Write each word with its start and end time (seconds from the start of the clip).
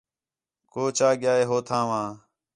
کو 0.71 0.81
چا 0.97 1.09
ڳیا 1.21 1.33
ہِے 1.39 1.43
ہو 1.49 1.57
تھاں 1.67 1.83
وا 1.89 2.01